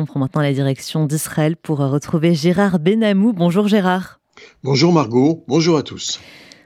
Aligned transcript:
On 0.00 0.06
prend 0.06 0.20
maintenant 0.20 0.42
la 0.42 0.52
direction 0.52 1.06
d'Israël 1.06 1.56
pour 1.56 1.78
retrouver 1.78 2.32
Gérard 2.32 2.78
Benamou. 2.78 3.32
Bonjour 3.32 3.66
Gérard. 3.66 4.20
Bonjour 4.62 4.92
Margot, 4.92 5.42
bonjour 5.48 5.76
à 5.76 5.82
tous. 5.82 6.20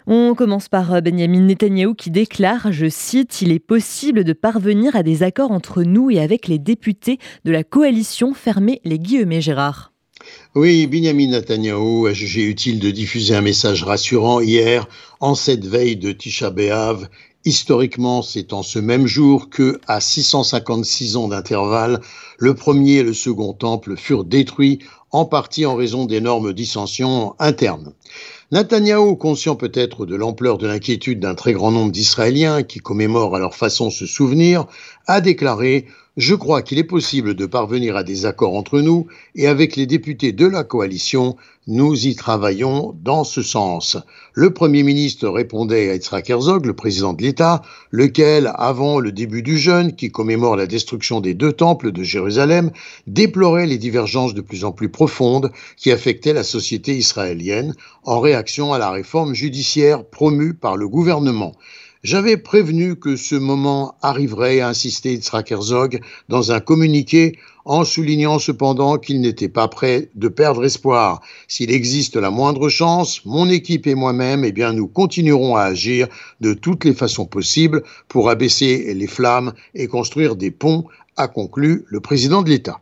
On 0.07 0.35
commence 0.35 0.69
par 0.69 0.93
euh, 0.93 1.01
Benjamin 1.01 1.41
Netanyahou 1.41 1.95
qui 1.95 2.10
déclare, 2.10 2.73
je 2.73 2.91
cite, 2.91 3.41
Il 3.41 3.50
est 3.50 3.58
possible 3.58 4.25
de 4.25 4.34
parvenir 4.34 4.95
à 4.97 5.03
des 5.03 5.23
accords 5.23 5.50
entre 5.50 5.83
nous 5.83 6.10
et 6.10 6.21
avec 6.21 6.47
les 6.47 6.58
députés 6.58 7.17
de 7.47 7.53
la 7.53 7.65
coalition. 7.65 8.34
Fermez 8.34 8.82
les 8.84 8.98
guillemets, 8.98 9.41
Gérard. 9.41 9.95
Oui, 10.55 10.87
Benjamin 10.87 11.29
Netanyahou 11.29 12.05
a 12.05 12.12
jugé 12.12 12.45
utile 12.45 12.80
de 12.80 12.91
diffuser 12.91 13.35
un 13.35 13.41
message 13.41 13.83
rassurant 13.83 14.41
hier, 14.41 14.87
en 15.21 15.35
cette 15.35 15.64
veille 15.64 15.96
de 15.96 16.12
Tisha 16.12 16.51
B'Av, 16.51 17.09
Historiquement, 17.45 18.23
c'est 18.23 18.53
en 18.53 18.63
ce 18.63 18.79
même 18.79 19.07
jour 19.07 19.51
que, 19.51 19.81
à 19.89 20.01
656 20.01 21.17
ans 21.17 21.27
d'intervalle, 21.27 22.01
le 22.39 22.55
premier 22.55 22.99
et 22.99 23.03
le 23.03 23.15
second 23.15 23.53
temple 23.53 23.97
furent 23.97 24.25
détruits, 24.25 24.79
en 25.13 25.27
partie 25.27 25.67
en 25.67 25.77
raison 25.77 26.07
d'énormes 26.07 26.53
dissensions 26.53 27.35
internes. 27.39 27.93
Netanyahou, 28.50 29.17
conscient 29.17 29.57
peut-être 29.57 30.05
de 30.05 30.17
l'ampleur 30.17 30.59
de 30.59 30.67
l'inquiétude 30.67 31.21
d'un 31.21 31.35
très 31.35 31.53
grand 31.53 31.71
nombre 31.71 31.93
d'Israéliens 31.93 32.62
qui 32.62 32.80
commémorent 32.80 33.36
à 33.36 33.38
leur 33.38 33.55
façon 33.55 33.91
ce 33.91 34.05
souvenir, 34.05 34.66
a 35.06 35.20
déclaré 35.20 35.86
je 36.19 36.34
crois 36.34 36.60
qu'il 36.60 36.78
est 36.78 36.84
possible 36.84 37.34
de 37.34 37.46
parvenir 37.46 37.96
à 37.96 38.02
des 38.02 38.27
accords 38.27 38.55
entre 38.55 38.80
nous 38.80 39.06
et 39.34 39.46
avec 39.46 39.77
les 39.77 39.86
députés 39.86 40.33
de 40.33 40.46
la 40.46 40.62
coalition, 40.62 41.36
nous 41.66 42.06
y 42.06 42.14
travaillons 42.14 42.94
dans 43.02 43.24
ce 43.24 43.41
sens. 43.41 43.97
Le 44.34 44.52
Premier 44.52 44.83
ministre 44.83 45.27
répondait 45.28 45.88
à 45.88 45.94
Yitzhak 45.94 46.28
Herzog, 46.28 46.66
le 46.66 46.74
président 46.74 47.14
de 47.14 47.22
l'État, 47.22 47.62
lequel, 47.91 48.52
avant 48.56 49.00
le 49.00 49.10
début 49.10 49.42
du 49.42 49.56
jeûne 49.56 49.97
qui 49.97 50.10
commémore 50.10 50.56
la 50.56 50.66
destruction 50.66 51.22
des 51.22 51.33
deux 51.33 51.52
temples 51.52 51.92
de 51.92 52.02
Jérusalem, 52.02 52.72
déplorait 53.06 53.66
les 53.66 53.78
divergences 53.78 54.34
de 54.34 54.42
plus 54.42 54.66
en 54.66 54.72
plus 54.72 54.91
profondes 54.91 55.02
qui 55.77 55.91
affectaient 55.91 56.33
la 56.33 56.45
société 56.45 56.97
israélienne 56.97 57.75
en 58.05 58.20
réaction 58.20 58.72
à 58.72 58.78
la 58.78 58.91
réforme 58.91 59.34
judiciaire 59.34 60.05
promue 60.05 60.55
par 60.55 60.77
le 60.77 60.89
gouvernement. 60.89 61.55
J'avais 62.03 62.36
prévenu 62.36 62.97
que 62.97 63.14
ce 63.14 63.36
moment 63.36 63.94
arriverait, 64.03 64.59
a 64.59 64.69
insisté 64.69 65.12
Yitzhak 65.12 65.53
Herzog 65.53 66.00
dans 66.28 66.50
un 66.50 66.59
communiqué, 66.59 67.39
en 67.64 67.84
soulignant 67.84 68.41
cependant 68.41 68.98
qu'il 68.98 69.20
n'était 69.20 69.48
pas 69.48 69.69
prêt 69.69 70.09
de 70.17 70.27
perdre 70.27 70.64
espoir. 70.64 71.20
S'il 71.47 71.70
existe 71.70 72.16
la 72.16 72.31
moindre 72.31 72.69
chance, 72.69 73.25
mon 73.25 73.48
équipe 73.48 73.87
et 73.87 73.94
moi-même, 73.94 74.44
eh 74.44 74.50
bien, 74.50 74.72
nous 74.72 74.89
continuerons 74.89 75.55
à 75.55 75.62
agir 75.62 76.09
de 76.41 76.55
toutes 76.55 76.84
les 76.84 76.94
façons 76.94 77.27
possibles 77.27 77.84
pour 78.09 78.31
abaisser 78.31 78.92
les 78.94 79.06
flammes 79.06 79.53
et 79.77 79.87
construire 79.87 80.34
des 80.34 80.50
ponts, 80.50 80.87
a 81.16 81.28
conclu 81.28 81.84
le 81.87 82.00
président 82.00 82.42
de 82.42 82.48
l'État. 82.48 82.81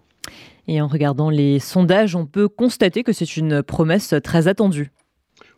Et 0.68 0.80
en 0.80 0.86
regardant 0.86 1.30
les 1.30 1.58
sondages, 1.58 2.14
on 2.16 2.26
peut 2.26 2.48
constater 2.48 3.02
que 3.02 3.12
c'est 3.12 3.36
une 3.36 3.62
promesse 3.62 4.14
très 4.22 4.48
attendue. 4.48 4.92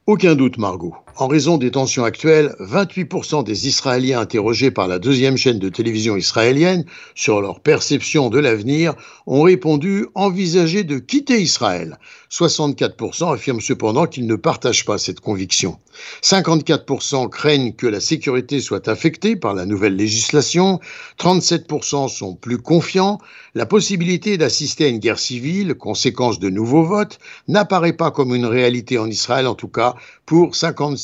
Aucun 0.06 0.34
doute, 0.34 0.58
Margot. 0.58 0.94
En 1.16 1.26
raison 1.26 1.58
des 1.58 1.70
tensions 1.70 2.04
actuelles, 2.04 2.54
28% 2.58 3.44
des 3.44 3.68
Israéliens 3.68 4.20
interrogés 4.20 4.70
par 4.70 4.88
la 4.88 4.98
deuxième 4.98 5.36
chaîne 5.36 5.58
de 5.58 5.68
télévision 5.68 6.16
israélienne 6.16 6.86
sur 7.14 7.42
leur 7.42 7.60
perception 7.60 8.30
de 8.30 8.38
l'avenir 8.38 8.94
ont 9.26 9.42
répondu 9.42 10.06
envisager 10.14 10.84
de 10.84 10.98
quitter 10.98 11.42
Israël. 11.42 11.98
64% 12.30 13.34
affirment 13.34 13.60
cependant 13.60 14.06
qu'ils 14.06 14.26
ne 14.26 14.36
partagent 14.36 14.86
pas 14.86 14.96
cette 14.96 15.20
conviction. 15.20 15.78
54% 16.22 17.28
craignent 17.28 17.74
que 17.74 17.86
la 17.86 18.00
sécurité 18.00 18.60
soit 18.60 18.88
affectée 18.88 19.36
par 19.36 19.52
la 19.52 19.66
nouvelle 19.66 19.96
législation. 19.96 20.80
37% 21.20 22.08
sont 22.08 22.34
plus 22.34 22.56
confiants. 22.56 23.18
La 23.54 23.66
possibilité 23.66 24.38
d'assister 24.38 24.86
à 24.86 24.88
une 24.88 24.98
guerre 24.98 25.18
civile, 25.18 25.74
conséquence 25.74 26.38
de 26.38 26.48
nouveaux 26.48 26.84
votes, 26.84 27.18
n'apparaît 27.48 27.92
pas 27.92 28.10
comme 28.10 28.34
une 28.34 28.46
réalité 28.46 28.96
en 28.96 29.08
Israël, 29.08 29.46
en 29.46 29.54
tout 29.54 29.68
cas 29.68 29.94
pour 30.24 30.52
56% 30.52 31.01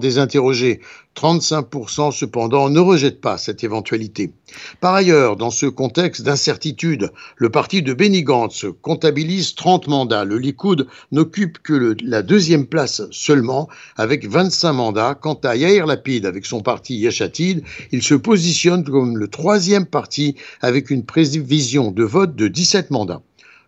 des 0.00 0.18
interrogés. 0.18 0.80
35% 1.16 2.10
cependant 2.12 2.70
ne 2.70 2.80
rejettent 2.80 3.20
pas 3.20 3.36
cette 3.36 3.64
éventualité. 3.64 4.32
Par 4.80 4.94
ailleurs, 4.94 5.36
dans 5.36 5.50
ce 5.50 5.66
contexte 5.66 6.22
d'incertitude, 6.22 7.10
le 7.36 7.50
parti 7.50 7.82
de 7.82 7.92
Benny 7.92 8.22
Gantz 8.22 8.64
comptabilise 8.80 9.54
30 9.54 9.88
mandats. 9.88 10.24
Le 10.24 10.38
Likoud 10.38 10.86
n'occupe 11.10 11.58
que 11.58 11.96
la 12.02 12.22
deuxième 12.22 12.66
place 12.66 13.02
seulement, 13.10 13.68
avec 13.96 14.26
25 14.26 14.72
mandats. 14.72 15.14
Quant 15.14 15.38
à 15.44 15.54
Yair 15.54 15.86
Lapid, 15.86 16.24
avec 16.24 16.46
son 16.46 16.62
parti 16.62 16.96
Yeshatid, 16.96 17.62
il 17.90 18.02
se 18.02 18.14
positionne 18.14 18.84
comme 18.84 19.18
le 19.18 19.28
troisième 19.28 19.86
parti, 19.86 20.36
avec 20.60 20.90
une 20.90 21.04
prévision 21.04 21.90
de 21.90 22.04
vote 22.04 22.36
de 22.36 22.48
17 22.48 22.90
mandats. 22.90 23.22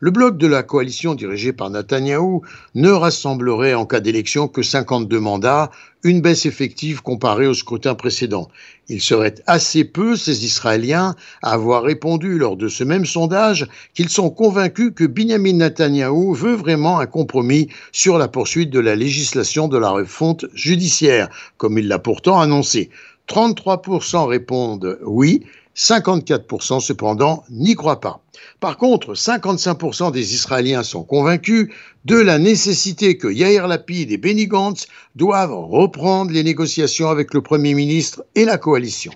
Le 0.05 0.11
bloc 0.11 0.37
de 0.37 0.47
la 0.47 0.63
coalition 0.63 1.15
dirigé 1.15 1.55
par 1.55 1.71
Netanyahou 1.71 2.43
ne 2.75 2.91
rassemblerait 2.91 3.73
en 3.73 3.87
cas 3.87 4.01
d'élection 4.01 4.49
que 4.49 4.63
52 4.63 5.19
mandats, 5.19 5.71
une 6.03 6.21
baisse 6.21 6.45
effective 6.45 7.01
comparée 7.01 7.47
au 7.47 7.55
scrutin 7.55 7.95
précédent. 7.95 8.49
Il 8.91 9.01
serait 9.01 9.37
assez 9.47 9.83
peu, 9.83 10.15
ces 10.15 10.45
Israéliens, 10.45 11.15
à 11.41 11.53
avoir 11.53 11.85
répondu 11.85 12.37
lors 12.37 12.59
de 12.59 12.69
ce 12.69 12.85
même 12.85 13.07
sondage 13.07 13.67
qu'ils 13.95 14.11
sont 14.11 14.29
convaincus 14.29 14.93
que 14.95 15.05
Benjamin 15.05 15.55
Netanyahou 15.55 16.35
veut 16.35 16.55
vraiment 16.55 16.99
un 16.99 17.07
compromis 17.07 17.71
sur 17.91 18.19
la 18.19 18.29
poursuite 18.29 18.69
de 18.69 18.81
la 18.81 18.97
législation 18.97 19.69
de 19.69 19.79
la 19.79 19.89
refonte 19.89 20.45
judiciaire, 20.53 21.31
comme 21.57 21.79
il 21.79 21.89
l'a 21.89 21.99
pourtant 21.99 22.41
annoncé. 22.41 22.91
33% 23.27 24.27
répondent 24.27 24.99
oui, 25.03 25.45
54% 25.77 26.81
cependant 26.81 27.45
n'y 27.51 27.75
croient 27.75 28.01
pas. 28.01 28.21
Par 28.61 28.77
contre, 28.77 29.15
55% 29.15 30.13
des 30.13 30.35
Israéliens 30.35 30.83
sont 30.83 31.03
convaincus 31.03 31.69
de 32.05 32.17
la 32.17 32.39
nécessité 32.39 33.17
que 33.17 33.29
Yair 33.29 33.67
Lapid 33.67 34.13
et 34.13 34.19
Benny 34.19 34.47
Gantz 34.47 34.87
doivent 35.17 35.55
reprendre 35.55 36.31
les 36.31 36.45
négociations 36.45 37.09
avec 37.09 37.35
le 37.35 37.43
Premier 37.43 37.75
ministre 37.75 38.25
et 38.35 38.45
la 38.45 38.59
coalition. 38.59 39.13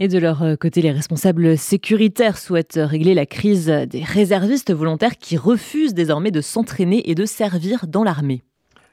Et 0.00 0.06
de 0.06 0.18
leur 0.18 0.44
côté, 0.60 0.80
les 0.80 0.92
responsables 0.92 1.58
sécuritaires 1.58 2.38
souhaitent 2.38 2.78
régler 2.80 3.14
la 3.14 3.26
crise 3.26 3.66
des 3.66 4.04
réservistes 4.04 4.72
volontaires 4.72 5.18
qui 5.18 5.36
refusent 5.36 5.94
désormais 5.94 6.30
de 6.30 6.40
s'entraîner 6.40 7.10
et 7.10 7.16
de 7.16 7.26
servir 7.26 7.88
dans 7.88 8.04
l'armée. 8.04 8.44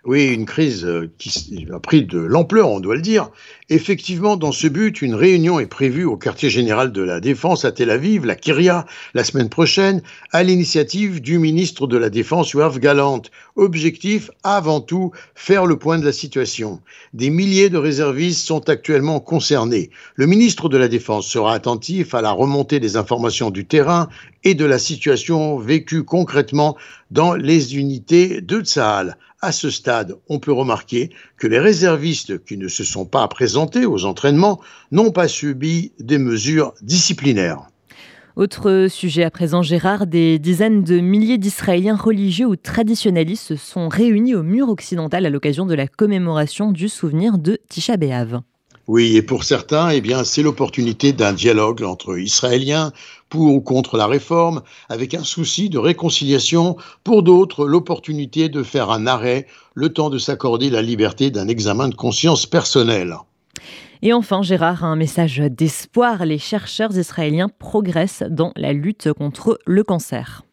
Oui, 0.06 0.28
une 0.28 0.46
crise 0.46 0.86
euh, 0.86 1.12
qui 1.18 1.66
a 1.74 1.80
pris 1.80 2.06
de 2.06 2.20
l'ampleur, 2.20 2.70
on 2.70 2.80
doit 2.80 2.96
le 2.96 3.02
dire. 3.02 3.32
Effectivement, 3.70 4.38
dans 4.38 4.52
ce 4.52 4.68
but, 4.68 5.02
une 5.02 5.16
réunion 5.16 5.60
est 5.60 5.66
prévue 5.66 6.06
au 6.06 6.16
quartier 6.16 6.52
général 6.52 6.92
de 6.92 7.02
la 7.02 7.20
Défense 7.20 7.66
à 7.66 7.72
Tel 7.72 7.90
Aviv, 7.90 8.24
la 8.24 8.36
Kyria, 8.36 8.86
la 9.16 9.24
semaine 9.24 9.50
prochaine, 9.50 10.04
à 10.32 10.44
l'initiative 10.44 11.22
du 11.22 11.40
ministre 11.40 11.88
de 11.88 11.98
la 11.98 12.12
Défense, 12.12 12.52
Yoav 12.52 12.78
Galant. 12.78 13.24
Objectif, 13.56 14.30
avant 14.44 14.80
tout, 14.80 15.12
faire 15.34 15.66
le 15.66 15.80
point 15.80 15.98
de 15.98 16.06
la 16.06 16.12
situation. 16.12 16.82
Des 17.14 17.32
milliers 17.32 17.70
de 17.70 17.78
réservistes 17.78 18.46
sont 18.46 18.70
actuellement 18.70 19.20
concernés. 19.20 19.90
Le 20.14 20.28
ministre 20.28 20.70
de 20.70 20.78
la 20.78 20.88
Défense 20.88 21.28
sera 21.28 21.56
attentif 21.56 22.14
à 22.14 22.22
la 22.22 22.32
remontée 22.32 22.80
des 22.80 22.96
informations 22.96 23.50
du 23.50 23.66
terrain 23.66 24.08
et 24.45 24.53
de 24.53 24.63
la 24.63 24.79
situation 24.79 25.57
vécue 25.57 26.03
concrètement 26.03 26.78
dans 27.11 27.33
les 27.33 27.75
unités 27.75 28.39
de 28.41 28.61
Tsahal. 28.61 29.17
À 29.41 29.51
ce 29.51 29.69
stade, 29.69 30.16
on 30.29 30.39
peut 30.39 30.53
remarquer 30.53 31.09
que 31.38 31.47
les 31.47 31.59
réservistes 31.59 32.44
qui 32.45 32.57
ne 32.57 32.67
se 32.67 32.83
sont 32.83 33.06
pas 33.06 33.28
présentés 33.28 33.85
aux 33.85 34.06
entraînements 34.06 34.61
n'ont 34.91 35.11
pas 35.11 35.28
subi 35.28 35.91
des 36.00 36.17
mesures 36.17 36.73
disciplinaires. 36.81 37.67
Autre 38.35 38.88
sujet 38.89 39.23
à 39.23 39.31
présent, 39.31 39.61
Gérard, 39.61 40.07
des 40.07 40.39
dizaines 40.39 40.83
de 40.83 41.00
milliers 41.00 41.38
d'Israéliens 41.38 41.95
religieux 41.95 42.45
ou 42.45 42.57
traditionnalistes 42.57 43.47
se 43.47 43.56
sont 43.56 43.88
réunis 43.88 44.35
au 44.35 44.44
mur 44.44 44.67
occidental 44.69 45.25
à 45.25 45.29
l'occasion 45.29 45.66
de 45.66 45.73
la 45.73 45.88
commémoration 45.88 46.72
du 46.72 46.89
souvenir 46.89 47.38
de 47.38 47.59
Tisha 47.69 47.95
B'Av. 47.95 48.41
Oui, 48.88 49.16
et 49.16 49.23
pour 49.23 49.44
certains, 49.45 49.89
eh 49.89 50.01
bien, 50.01 50.23
c'est 50.23 50.44
l'opportunité 50.44 51.12
d'un 51.12 51.33
dialogue 51.33 51.81
entre 51.81 52.19
Israéliens 52.19 52.91
pour 53.30 53.53
ou 53.53 53.62
contre 53.62 53.97
la 53.97 54.08
réforme, 54.08 54.62
avec 54.90 55.13
un 55.13 55.24
souci 55.24 55.69
de 55.69 55.78
réconciliation. 55.78 56.77
Pour 57.04 57.24
d'autres, 57.24 57.66
l'opportunité 57.66 58.50
de 58.50 58.63
faire 58.63 58.92
un 58.92 59.07
arrêt, 59.07 59.48
le 59.74 59.89
temps 59.89 60.10
de 60.10 60.18
s'accorder 60.18 60.69
la 60.69 60.81
liberté 60.81 61.31
d'un 61.31 61.48
examen 61.48 61.88
de 61.88 61.95
conscience 61.95 62.45
personnel. 62.45 63.16
Et 64.01 64.13
enfin, 64.13 64.42
Gérard, 64.42 64.83
un 64.83 64.95
message 64.95 65.38
d'espoir. 65.38 66.25
Les 66.25 66.38
chercheurs 66.38 66.98
israéliens 66.98 67.50
progressent 67.50 68.24
dans 68.30 68.51
la 68.56 68.74
lutte 68.74 69.12
contre 69.13 69.57
le 69.66 69.83
cancer. 69.83 70.44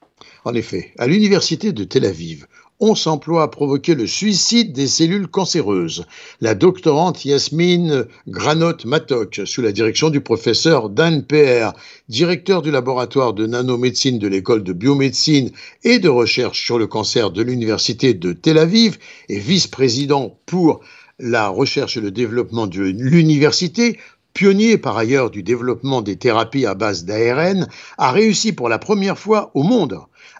En 0.44 0.54
effet, 0.54 0.92
à 0.98 1.06
l'université 1.06 1.72
de 1.72 1.84
Tel 1.84 2.04
Aviv, 2.04 2.46
on 2.82 2.96
s'emploie 2.96 3.44
à 3.44 3.48
provoquer 3.48 3.94
le 3.94 4.08
suicide 4.08 4.72
des 4.72 4.88
cellules 4.88 5.28
cancéreuses. 5.28 6.04
La 6.40 6.56
doctorante 6.56 7.24
Yasmine 7.24 8.06
Granot-Matok, 8.26 9.42
sous 9.44 9.62
la 9.62 9.70
direction 9.70 10.10
du 10.10 10.20
professeur 10.20 10.90
Dan 10.90 11.22
Peer, 11.24 11.74
directeur 12.08 12.60
du 12.60 12.72
laboratoire 12.72 13.34
de 13.34 13.46
nanomédecine 13.46 14.18
de 14.18 14.26
l'école 14.26 14.64
de 14.64 14.72
biomédecine 14.72 15.52
et 15.84 16.00
de 16.00 16.08
recherche 16.08 16.64
sur 16.64 16.76
le 16.76 16.88
cancer 16.88 17.30
de 17.30 17.42
l'université 17.42 18.14
de 18.14 18.32
Tel 18.32 18.58
Aviv 18.58 18.98
et 19.28 19.38
vice-président 19.38 20.36
pour 20.44 20.80
la 21.20 21.46
recherche 21.48 21.96
et 21.96 22.00
le 22.00 22.10
développement 22.10 22.66
de 22.66 22.82
l'université, 22.82 23.98
pionnier 24.34 24.78
par 24.78 24.96
ailleurs 24.96 25.30
du 25.30 25.42
développement 25.42 26.02
des 26.02 26.16
thérapies 26.16 26.66
à 26.66 26.74
base 26.74 27.04
d'ARN, 27.04 27.68
a 27.98 28.12
réussi 28.12 28.52
pour 28.52 28.68
la 28.68 28.78
première 28.78 29.18
fois 29.18 29.50
au 29.54 29.62
monde 29.62 29.98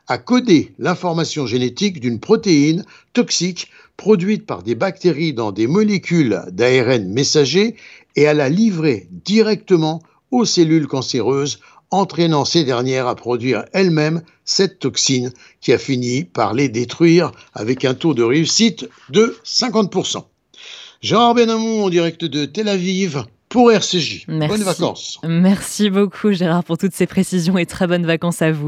à 0.08 0.18
coder 0.18 0.74
l'information 0.78 1.46
génétique 1.46 2.00
d'une 2.00 2.20
protéine 2.20 2.84
toxique 3.12 3.70
produite 3.96 4.46
par 4.46 4.62
des 4.62 4.74
bactéries 4.74 5.34
dans 5.34 5.52
des 5.52 5.66
molécules 5.66 6.42
d'ARN 6.50 7.08
messager 7.08 7.76
et 8.16 8.26
à 8.26 8.34
la 8.34 8.48
livrer 8.48 9.08
directement 9.10 10.02
aux 10.30 10.44
cellules 10.44 10.86
cancéreuses, 10.86 11.60
entraînant 11.90 12.44
ces 12.44 12.64
dernières 12.64 13.06
à 13.06 13.14
produire 13.14 13.64
elles-mêmes 13.72 14.22
cette 14.44 14.78
toxine 14.78 15.30
qui 15.60 15.72
a 15.72 15.78
fini 15.78 16.24
par 16.24 16.54
les 16.54 16.68
détruire 16.68 17.32
avec 17.52 17.84
un 17.84 17.94
taux 17.94 18.14
de 18.14 18.22
réussite 18.22 18.88
de 19.10 19.36
50%. 19.44 20.24
Gérard 21.02 21.34
Benamou 21.34 21.82
en 21.82 21.90
direct 21.90 22.24
de 22.24 22.44
Tel 22.44 22.68
Aviv 22.68 23.24
pour 23.52 23.70
RCJ. 23.70 24.24
Merci. 24.28 24.48
Bonnes 24.48 24.66
vacances. 24.66 25.20
Merci 25.22 25.90
beaucoup 25.90 26.32
Gérard 26.32 26.64
pour 26.64 26.78
toutes 26.78 26.94
ces 26.94 27.06
précisions 27.06 27.58
et 27.58 27.66
très 27.66 27.86
bonnes 27.86 28.06
vacances 28.06 28.40
à 28.40 28.50
vous. 28.50 28.60